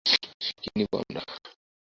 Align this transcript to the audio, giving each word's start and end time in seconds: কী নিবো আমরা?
কী 0.59 0.69
নিবো 0.77 0.95
আমরা? 1.01 1.21